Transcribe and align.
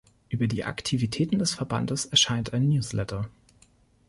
Über 0.29 0.47
die 0.47 0.63
Aktivitäten 0.63 1.37
des 1.37 1.53
Verbandes 1.53 2.07
erscheint 2.07 2.53
ein 2.53 2.67
Newsletter. 2.69 3.29